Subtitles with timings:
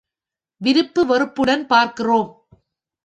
[0.61, 2.29] விருப்பு வெறுப்புடன் பார்க்கிறோம்.